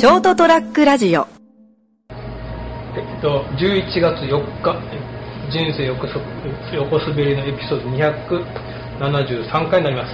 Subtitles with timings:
[0.00, 1.26] ショートトラックラジオ
[2.08, 2.14] え
[3.04, 4.32] っと、11月4
[4.64, 4.72] 日、
[5.52, 6.16] 人生横す
[6.72, 7.90] 横滑りのエピソード
[8.96, 10.12] 273回になります。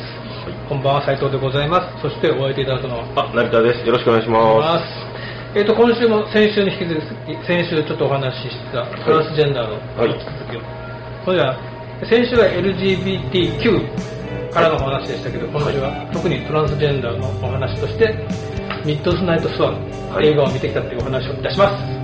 [0.69, 2.03] こんばんは、斉藤でございます。
[2.03, 3.87] そしてお相手いただくのは、あ、成田です。
[3.87, 4.87] よろしくお願いしまます。
[5.55, 10.61] えっと、今週も先週に引き続き、先週ちょっとお話ししたトランスジェンダーのはい続きを。
[11.25, 11.57] それでは、
[12.11, 18.13] 先週は LGBTQ からのお話でしたけど、今週は特にトランスジェンダーのお話として、
[18.87, 21.97] ミッドナイトスワン、はい映画を見てきたというお話をいたします。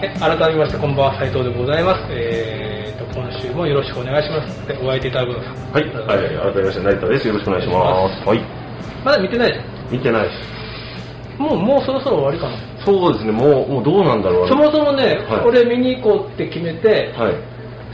[0.00, 5.50] え改めましてこんばんは斉藤でございます、えー、と今週もよろしくお願いしますでお相手いただくのさ。
[5.72, 7.26] はい、はい、改めまして成田です。
[7.26, 8.28] よろしくお願いします。
[8.28, 8.40] はい。
[9.04, 11.42] まだ見てないじゃ見てないです。
[11.42, 14.42] んもうもうそろそろ終わりかなそうですね、もう、もうどうなんだろう。
[14.44, 15.46] なそもそもね、はい。
[15.46, 17.34] 俺見に行こうって決めてはい。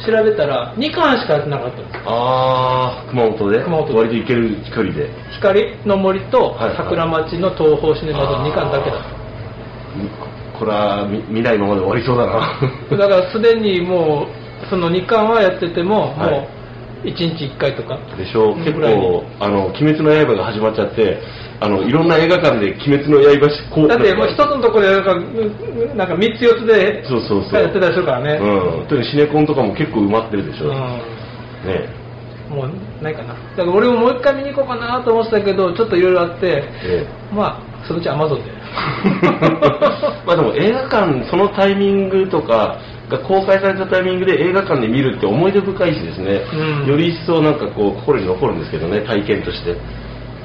[0.04, 3.62] 調べたら2巻しかやってなかったんですあー、熊本で？
[3.62, 3.94] 熊本で。
[3.94, 5.08] 割と行ける距離で。
[5.36, 8.96] 光の森と桜町の東宝シネマズの2巻だけだ。
[8.96, 9.00] っ
[9.96, 10.10] み
[10.58, 12.60] これは見見ないままで終わりそうだな。
[12.90, 14.26] た だからすでにも
[14.64, 16.30] うその2巻はやってても、はい。
[16.30, 16.53] もう
[17.04, 17.98] 1日1回とか？
[18.16, 18.52] でしょ？
[18.52, 21.18] う、結構、あの、鬼滅の刃が始まっちゃって、
[21.60, 25.18] あの、いろんな映画館で鬼滅の刃し、こう、だってもう一つのところでなんかう
[25.94, 27.62] んなんか3つ4つでそうそうそう。
[27.62, 28.38] やってたりするからね。
[28.40, 28.86] うん。
[28.88, 30.66] 特にシネコンとかも結構埋まってるでしょ。
[30.66, 30.72] うん。
[30.72, 32.04] ね。
[32.50, 33.34] もうないかな。
[33.34, 36.46] だから俺ももう一回見に行こうかなと思ってたけどちょっといろいろあって
[36.84, 37.34] ええ。
[37.34, 38.50] まあそのうちアマゾンで。
[40.26, 46.86] まあでも映画館そのタイミングとかが公開されたタイミングで映画館で見るって思い出深いしですね、うん。
[46.88, 49.76] より一層なんかこう心に残るんですけどね体験として。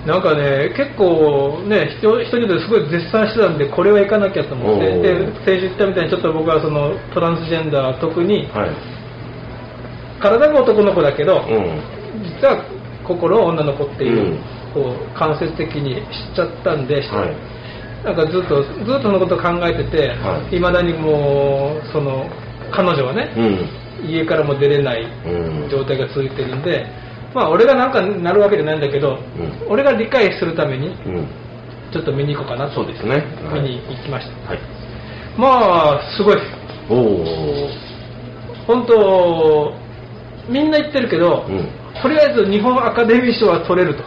[0.06, 5.02] なんかね結構ね人人によってすごい絶賛してたんでこれは行かなきゃと思って。
[5.02, 8.70] で先週言ったみたいにちょっと僕はそのトランスジェンダー特にはい。
[10.20, 11.82] 体が男の子だけど、うん。
[12.24, 12.64] 実は
[13.08, 14.40] 心は女の子っていう,、うん。
[14.74, 17.36] こう間接的に知っちゃったんで、はい。
[18.04, 20.56] なんかずっとずっとそのことを考えてて、はい。
[20.56, 22.26] いまだにもうその
[22.70, 23.34] 彼女はね、
[24.04, 24.10] うん。
[24.10, 25.70] 家からも出れないうん。
[25.70, 26.86] 状態が続いてるんで、
[27.34, 29.20] まあ俺がなんかなるわけじゃないんだけど、ん。
[29.68, 31.28] 俺が理解するためにうん。
[31.92, 32.76] ちょっと見に行こうかなと。
[32.76, 33.26] そうですね。
[33.50, 33.62] はい。
[33.62, 34.60] 見に行きました、はい。
[35.38, 36.38] まあすごい
[36.90, 37.70] おお
[38.68, 39.74] 本当
[40.48, 41.68] みんな言ってるけど、うん。
[42.02, 44.04] とりあえず日本アカデミー賞は取れると。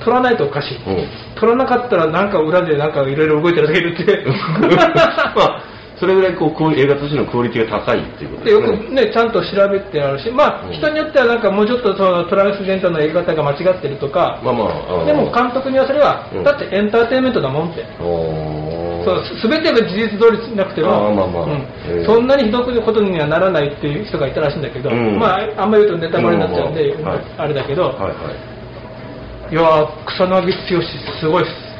[0.00, 1.08] 取らないとおかしい、うん。
[1.34, 4.24] 取らなかったらなんか裏でなんかいろいろ動いてるだけいるって。
[5.36, 5.62] まあ
[6.00, 8.88] それぐらいこう映画としてのクオリティが高いっていうことですね。
[8.88, 10.72] くね、ちゃんと調べてあるし、まあ、うん。
[10.72, 16.42] 人によってはなんかもうちょっとそのトランスジェンダーの描き方が間違ってるとか、まあまああーでも監督にはそれは、うん。
[16.42, 17.84] だってエンターテインメントだもんって。
[17.84, 21.66] す全てが事実通りなくても、まあまあうん。
[21.84, 22.06] えー。
[22.06, 25.18] そんなにひどくことにはならないっていう人がいたらしいんだけど、うん。
[25.18, 27.04] まあ、あんまり言うとネタバレになっちゃうんで、うん。
[27.04, 27.20] はい。
[27.36, 29.52] あれだけど、はいはい。
[29.52, 30.82] いやー草薙剛
[31.20, 31.70] すごいです。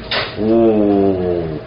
[0.42, 1.60] おお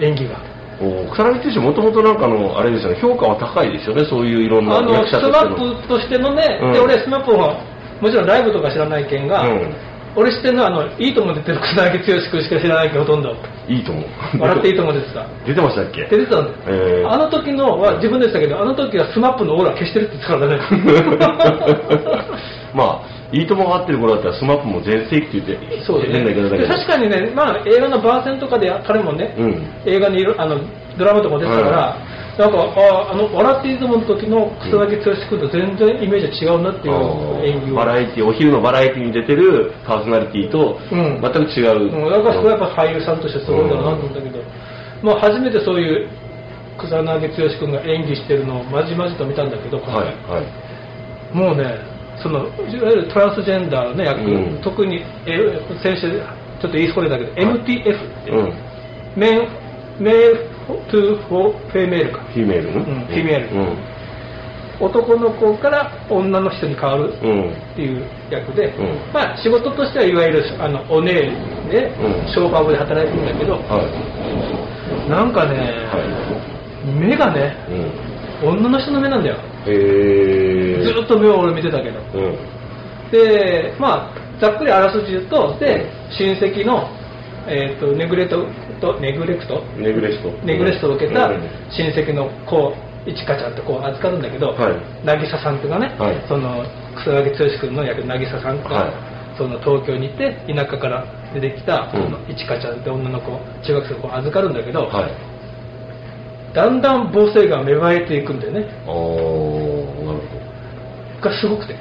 [0.00, 0.47] 演技が。
[0.80, 6.72] お草薙剛もともとなんかあのあれですよね評価は高いですよねそういういろんなあの役者スマップとしてのね、うん。
[6.72, 7.58] で俺スマップは
[8.00, 9.74] もちろんライブとか知らないけんが、うん
[10.16, 13.36] 俺知ってるのはあのいいとも出てる草薙剛君しか知らないけどほとんど。
[13.68, 14.04] いいと思う
[14.40, 16.04] 笑っていいとも出てた出てましたっけ？
[16.06, 20.60] 出てたんだよ、えーあの時のは自分でしたけどあの時はスマップのオーラ消してるって言ってたからね。
[22.74, 26.68] まあいいともが合ってる頃だったらスマップも全盛期って言ってそうです変な言い方だけど。
[26.68, 29.66] で確かにね、まあ、映画の番宣とかで彼もね、うん。
[29.84, 30.58] 映画にいるあの
[30.96, 31.96] ドラマとか出てたから、
[32.38, 36.94] なんかああの笑っていいともの時の草薙剛君と全然イメージは違うなっていう
[37.42, 37.74] 演技を。
[37.74, 41.18] バラエティお昼のバラエティに出てるパーソナリティとうん。
[41.20, 44.38] 全く違う、うん、だからそれはやっぱ俳優さんとしてすごいんだなと思ったけど、
[45.02, 46.08] まあ、初めてそういう
[46.78, 51.36] 草薙剛君が演技してるのをまじまじと見たんだけど、今はい回はい。
[51.36, 51.74] もうね
[52.22, 54.62] そのいわゆるトランスジェンダーの役、うん。
[54.62, 56.22] 特にえ先週
[56.62, 57.58] ちょっと言いそれだけど、はい。
[57.58, 58.42] MTF って、う。
[58.46, 58.54] ん。
[59.16, 59.48] メン
[59.98, 62.18] male to フォ female か。
[62.24, 63.06] フィメールうん。
[63.06, 63.76] フィメールうん。
[64.80, 67.50] 男の子から女の人に変わるうん。
[67.50, 69.12] っていう役で、うん。
[69.12, 71.12] まあ、仕事としてはいわゆるあのお姉
[71.70, 72.28] で、うん。
[72.32, 73.82] ショーパブで働いてるんだけど、は
[75.06, 75.10] い。
[75.10, 75.56] なんかね、
[75.90, 75.98] は
[76.98, 77.56] 目がね、
[78.42, 78.58] いうん。
[78.60, 79.36] 女の人の目なんだよ。
[79.66, 82.00] へえずっと目を俺見てたけど。
[82.14, 82.38] うん。
[83.10, 86.88] で、まあ、ざっくりあらすじ言うと、で、親戚の、
[87.46, 88.46] えっ、と、ネグレと、
[88.80, 89.62] とネグレクト？
[89.76, 90.30] ネグレスト。
[90.44, 91.42] ネグレストを受けたうん。
[91.70, 92.74] 親戚の子、
[93.06, 95.06] いちかちゃんって子を預かるんだけど、はい。
[95.06, 96.24] 渚さんとかね、はい。
[96.28, 96.64] その
[96.96, 98.92] 草薙剛君の役渚さんが、はい。
[99.38, 102.32] その東京に行って田舎から出てきた、うん。
[102.32, 105.12] いちかちゃんって女の子中学生の子を預かるんだけど、はい。
[106.54, 108.66] だんだん母性が芽生えていくんだよね。
[108.86, 110.38] ああ、なるほ
[111.20, 111.74] がすごくて。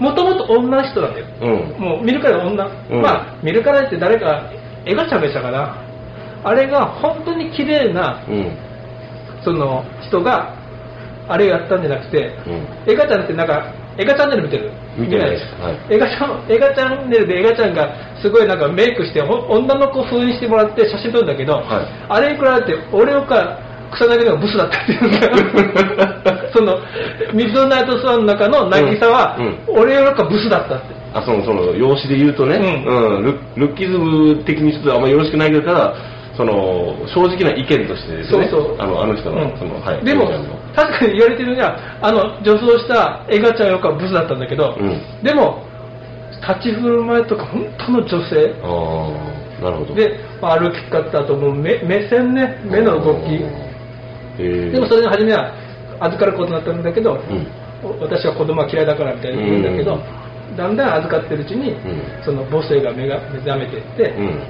[0.00, 1.26] もともと女の人なんだよ。
[1.40, 1.80] うん。
[1.80, 3.00] もう見るから女、うん。
[3.00, 4.50] まあ見るからって誰か
[4.86, 5.76] エガちゃんでしたかな
[6.42, 8.56] あれが本当に綺麗なうん。
[9.44, 10.54] その人が
[11.28, 12.92] あれやったんじゃなくて、うん。
[12.92, 14.72] エガちゃんってなんかエガチャンネル見てる？
[14.96, 15.30] 見てない。
[15.30, 15.78] ですはい。
[15.90, 17.88] エガチャンエガチャンネルでエガちゃんが
[18.22, 21.64] すごいなんかメイクしてほ女の子風にしてもらって写真撮るんだけど、はい。
[22.08, 23.58] あれに比べて俺か
[23.92, 26.78] 草薙のがブスだったっていう その
[27.34, 29.58] ミッドナイトスワンの中の渚は、うん。
[29.68, 33.24] 俺よりかブスだったってあ、その、その、容姿で言うとね、ううん、
[33.56, 35.94] ルルッキズム的にちょっとあんまよろしくないけど、ただ、
[36.36, 38.76] その、正直な意見としてですね、そうそう。
[38.78, 39.58] あの、あの人の、うん。
[39.58, 40.04] その、はい。
[40.04, 40.26] でも
[40.74, 45.22] 確かに言われてるにはあの女装したエガちゃんよりかはブスだったんだけど、うん。
[45.22, 45.64] でも
[46.40, 48.54] 立ち振る舞いとか本当の女性。
[48.62, 49.94] ああ、なるほど。
[49.94, 53.38] で、まあ、歩き方ともう目目線ね目の動き。
[54.38, 55.52] でもそれの初めは
[56.00, 57.46] 預かることになったんだけど、うん。
[57.82, 59.98] お私は子供は嫌いだからみたいに言うんだけど、
[60.56, 61.76] だんだん預かってるうちに、ん。
[62.24, 64.42] その母性が目が目覚めていって、うん。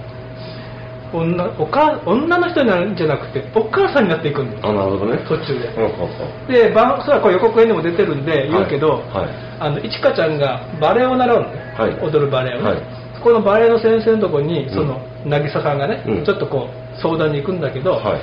[1.12, 4.70] 女お母女の人になるんじゃなくてお母さんになっていくんだよ。
[4.70, 5.18] あ、なるほどね。
[5.28, 5.68] 途中で。
[5.74, 9.26] うん、うん、でばそれはこれ予告編でも出てるんで言うけど、はい。
[9.26, 11.92] はいあのいちかちゃんがバレエを習うのね、はい。
[12.00, 12.82] 踊るバレエをね、はい。
[13.14, 14.70] そこのバレエの先生のところにん。
[14.70, 16.24] その、渚さんがね、うん。
[16.24, 18.20] ちょっとこう相談に行くんだけど、はい。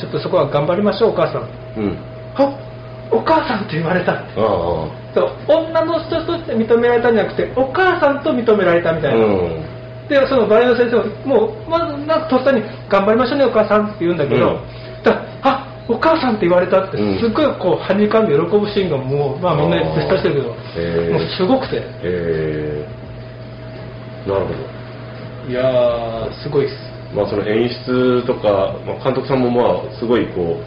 [0.00, 1.50] ちょっとそこは頑張りましょうお母さん。
[1.82, 1.98] うん。
[2.36, 2.46] あ
[3.10, 4.26] お母さんって言われたああ。
[5.14, 5.30] そう。
[5.48, 9.62] 女の人として認められたんじゃなくてお母さんと認められたみたいな、うん。
[10.08, 10.96] でそのバレエの先生
[11.28, 15.02] ももうまずなんかとっさに「頑張りましょうねお母さん」って言うんだけど、うん。
[15.02, 17.18] だあお母さんって言われたってうん。
[17.18, 20.54] すっごいこうはにかんで喜ぶシーンがもうまあみんな絶対してるけど。
[20.76, 21.12] へー。
[21.12, 21.82] もうすごくて。
[22.02, 24.78] えー、なるほど。
[25.48, 26.88] いやーすごいっす。
[27.14, 30.64] まあ、その演出とか、まあ、監督さんもまあすごいこう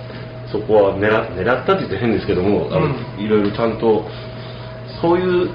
[0.52, 4.06] そこは狙狙ったって言って変ですけども、あのうんいろいろちゃんと
[5.02, 5.50] そういう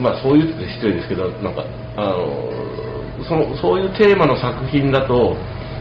[0.00, 1.64] まあそういうって失礼ですけどなんか
[1.96, 2.52] あの
[3.28, 5.36] そのそういうテーマの作品だと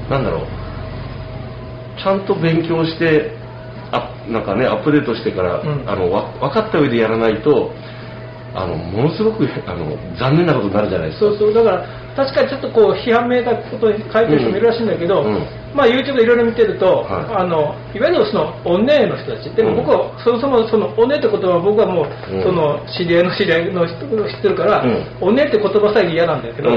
[0.10, 0.48] なんだろう
[1.98, 3.36] ちゃんと勉強して
[3.92, 5.90] あなんかねアップデートしてから、うん。
[5.90, 7.72] あのわ分かった上でやらないと
[8.53, 11.25] あのものすごくあの残念なことになるじゃないですか。
[11.27, 15.48] そうそうだから確かにちょっとこう批判めいたことに書いてる人もいるらしいんだけど、うん。
[15.74, 17.36] まあ YouTube でいろいろ見てると、はい。
[17.36, 19.50] あのいわゆるそのお姉の人たち。
[19.56, 19.77] でもうん。
[19.77, 22.44] 僕はそもそもそのお姉って言葉は僕はもう、うん。
[22.44, 25.06] その知り合いの知り合いの人を知ってるから、うん。
[25.21, 26.69] お姉って言葉さえ嫌なんだけど、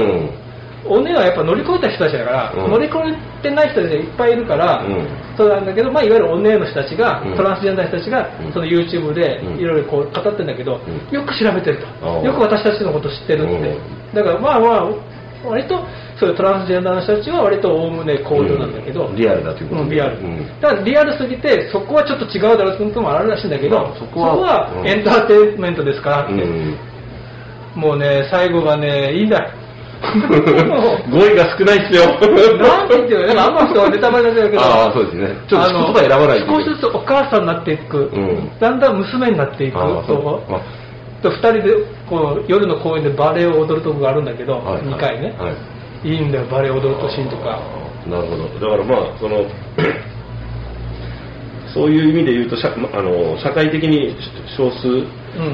[0.89, 2.71] うんお姉はやっぱ乗り越えた人たちだから、うん。
[2.71, 5.07] 乗り越えてない人たちがいっぱいいるから、うん。
[5.35, 7.35] そうなんだけど、まあ、いわゆるお姉の人たちが、うん。
[7.35, 8.53] トランスジェンダーの人たちが、うん。
[8.53, 9.59] その YouTube でうん。
[9.59, 11.15] いろいろこう語ってるんだけど、うん。
[11.15, 14.15] よく調べてると、よく私たちのこと知ってるって、うん。
[14.15, 14.89] だからまあまあ、
[15.45, 15.77] 割と
[16.19, 19.15] そういうトランスジェンダーの人たちは割とおおむね好評なんだけど、うん。
[19.15, 19.87] リアルだということで。
[19.87, 20.45] うんリアル、うん。
[20.61, 24.71] ただリアルすぎて、そこはちょっと違うだろうということもあるらしいんだけど、まあそこは。
[24.77, 24.87] うん。
[24.87, 26.77] エンターテインメントですからって、うん。
[27.75, 29.39] もうね、最後がね、いいんだ。
[29.43, 29.64] よ。
[31.11, 32.05] 語彙が少ないっすよ。
[32.57, 35.27] なんて言ってるのあんま人はネタバレになっちゃうけど、ああ、そうですね。
[35.47, 38.49] ちょっと言葉選ばないと少しずつお母さんになっていく、ん。
[38.59, 40.61] だんだん娘になっていくとあ。
[41.21, 41.73] と二人で
[42.09, 45.51] こう夜の公園でバレエを踊るとこがあるんだけど、はい2回ね、は
[46.03, 46.09] い。
[46.09, 47.59] い、いんだよバレエを踊るとシーンとか。
[48.07, 48.43] なるほど。
[48.45, 49.45] だからまあ、その、
[51.73, 54.15] そういう意味で言うと、社あの社会的に
[54.55, 55.01] 少数、う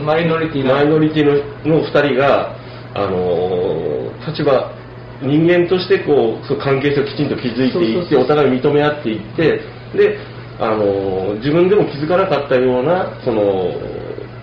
[0.04, 0.76] ん、マイノリティな。
[0.76, 1.26] マイノリティ
[1.66, 2.56] のの2人が、
[2.94, 3.61] あの
[4.28, 4.72] 立場、
[5.22, 9.62] 人間としてこうその関係性をきちんと築いていって、お互い認め合っていって、
[9.96, 10.18] で、
[10.60, 13.44] あの自分でも気づかなかったような、その、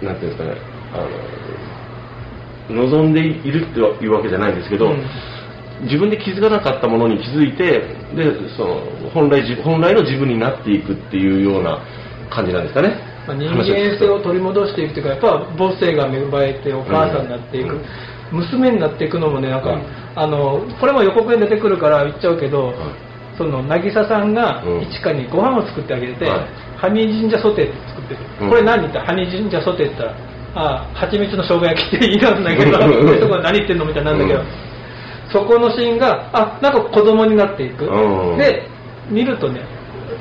[0.02, 0.56] なんていうんですかね、
[0.94, 5.02] あの望んでいるっていうわけじゃないんですけど、うん。
[5.82, 7.78] 自分で気づかなかったものに気づいて
[8.14, 11.78] でその本来自本来の自分になっていくっていうような
[12.30, 17.84] 感じなんですかね、まあ、人間性を取り戻していくというかやっぱ母性が芽生えてお母さんになっていく、うん
[18.32, 19.82] 娘になっていくのもねなんか、うん
[20.18, 22.74] あのこれも予告で出てくるから言っちゃうけど、い。
[23.38, 24.82] その渚さんがうん。
[24.82, 26.40] 一華にご飯を作ってあげてて、はい。
[26.76, 28.50] ハニージンジャーソテーって作ってる、うん。
[28.50, 30.16] これ何ってハニージンジャーソテーって言ったら
[30.54, 34.46] ああ蜂蜜の生姜焼きって言い出すんだけどそこは何言ってんのみたいになるんだけど、うん。
[35.30, 38.38] そこのシーンがあなんか子供になっていく、うん。
[38.38, 38.66] で
[39.08, 39.62] 見るとね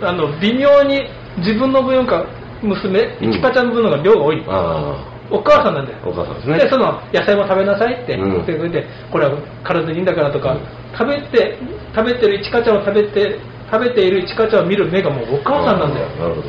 [0.04, 1.10] あの微妙に
[1.40, 2.24] 自分の分か
[2.62, 3.34] 娘うん。
[3.34, 5.98] いちかちゃんの分のが量が多い、あお母さんなんだよ。
[6.06, 6.58] お母さんですね。
[6.60, 8.32] でその野菜も食べなさいってうん。
[8.32, 10.58] 言ってくれて、これは体にいいんだからとか、
[10.98, 11.58] 食べて
[11.96, 16.08] 食べてるいちかちゃんを食べて食べているいちかちゃんを見る目がもうお母さんなんだよ。
[16.16, 16.48] なるほど。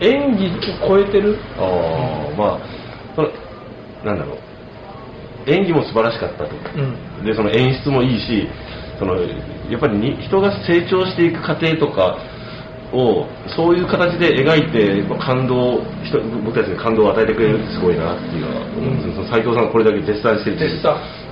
[0.00, 0.46] 演技
[0.84, 1.36] を超えてる。
[1.58, 2.58] ああまあ
[3.16, 3.28] その
[4.04, 4.38] なんだろう。
[5.50, 7.24] 演技も素晴らしかったと、うん。
[7.24, 8.46] でその演出もいいし
[8.98, 12.18] そのやっぱりに人が成長していく過程とか
[12.92, 20.56] をそういう形で描いて感動人僕たちに感動を与えてくれるってすごいなっていうのは思うんですよ、斉藤さんがこれだけ絶賛してる。
[20.56, 20.82] っていう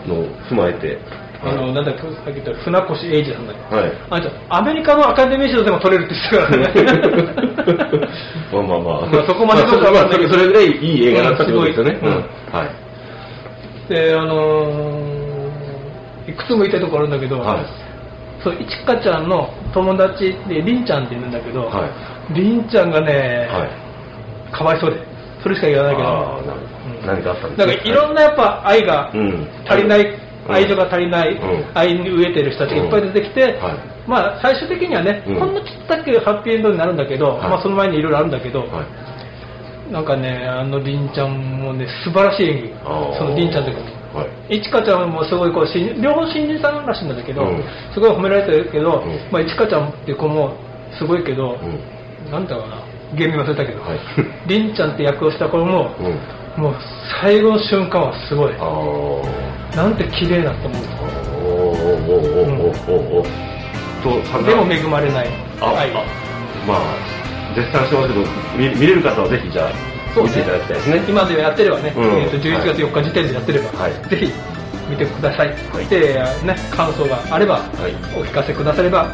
[0.09, 0.99] のを踏まえて。
[1.43, 3.77] あの、なんだっけ、さっき言った船越英二さんだっけ？
[3.77, 3.93] はい。
[4.11, 8.09] あんた、アメリカのアカデミー賞でも取れるって言ってたからね。
[8.53, 10.19] まあまあまあ、まあそこまでどうかわかんない。
[10.21, 12.11] けどそれぐらいいい映画だったってことですよね、うん。
[12.11, 13.93] はい。
[13.93, 15.17] で、あのー
[16.29, 17.86] いくつも言いたいところあるんだけど、はい
[18.47, 21.91] そう、いちかちゃんの友達で、りんちゃんって言うんだけど、は
[22.31, 24.53] りんちゃんがね、はい。
[24.57, 25.01] かわいそうで、
[25.43, 26.09] それしか言わないけど、
[27.05, 29.49] 何かあったんですなんかいろんなやっぱ愛がうん。
[29.67, 30.07] 足りない、
[30.47, 30.55] うん。
[30.55, 31.65] 愛情が足りない、うん。
[31.75, 33.53] 愛に飢えてる人たちがいっぱい出てきて、はい。
[34.07, 35.41] まあ最終的にはね、うん。
[35.41, 37.51] ほんのちょっとだけハッピーエンドになるんだけど、はい。
[37.51, 38.67] まあその前にいろいろあるんだけど、は
[39.91, 39.93] い。
[39.93, 43.19] なんかね、あのりんちゃんもね、素晴らしい演技。
[43.19, 43.83] そのりんちゃんというか、
[44.17, 44.59] はい。
[44.59, 47.63] いちかちゃんもすごいこう新両方新人さんらしいんだけど、うん。
[47.93, 49.29] すごい褒められてるけど、うん。
[49.31, 50.57] まあ、いちかちゃんっていう子も
[50.99, 52.31] すごいけど、うん。
[52.31, 52.81] なんだろうな
[53.15, 54.01] 芸名忘れたけど、はい。
[54.49, 56.63] りんちゃんって役をした子も、うん。
[56.63, 56.75] もう
[57.21, 58.53] 最後の瞬間はすごい。
[59.77, 61.37] なんて綺麗だと思うと。
[64.25, 65.29] さでも恵まれない
[65.61, 65.91] あ、愛。
[65.91, 66.05] あ
[66.67, 67.17] まあ
[67.55, 68.21] 絶賛してますけど
[68.59, 71.05] 見見れる方はぜひじゃあそうね見ていただきたいですね。
[71.07, 72.05] 今でやってればね、うん。
[72.05, 73.93] えーと11月4日時点でやってれば、はい。
[74.09, 74.33] ぜひ
[74.89, 75.87] 見てください、はい。
[75.87, 77.93] で、ね、感想があれば、はい。
[78.17, 79.11] お聞かせくだされば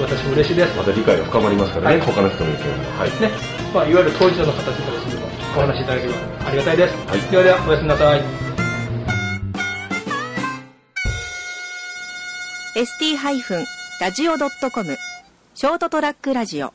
[0.00, 2.06] 私も嬉しいです、また理解が深まりますからね、はい。
[2.06, 2.64] 他の人の意見も。
[2.98, 3.10] はい。
[3.20, 3.30] ね。
[3.72, 4.76] まあ、いわゆる当事者の形とし
[5.06, 7.20] てもお話しいただければありがたいです、はい。
[7.30, 8.22] ではではおやすみなさい。
[12.74, 14.98] ST-radio.com
[15.54, 16.72] ショートトラックラジオ